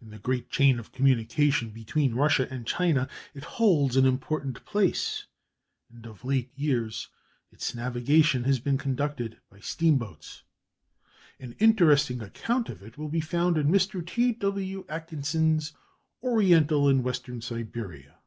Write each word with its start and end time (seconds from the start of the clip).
In 0.00 0.10
the 0.10 0.20
great 0.20 0.48
chain 0.48 0.78
of 0.78 0.92
communication 0.92 1.70
between 1.70 2.14
Russia 2.14 2.46
and 2.52 2.64
China 2.68 3.08
it 3.34 3.42
holds 3.42 3.96
an 3.96 4.06
important 4.06 4.64
place, 4.64 5.26
and 5.90 6.06
of 6.06 6.24
late 6.24 6.52
years 6.54 7.08
its 7.50 7.74
navigation 7.74 8.44
has 8.44 8.60
been 8.60 8.78
conducted 8.78 9.40
by 9.50 9.58
steamboats. 9.58 10.44
An 11.40 11.56
interesting 11.58 12.20
account 12.22 12.68
of 12.68 12.80
it 12.80 12.96
will 12.96 13.08
be 13.08 13.18
found 13.18 13.58
in 13.58 13.66
Mr. 13.66 14.06
T. 14.06 14.30
W. 14.34 14.84
Atkinson's 14.88 15.72
"Oriental 16.22 16.88
and 16.88 17.02
Western 17.02 17.40
Siberia." 17.40 18.18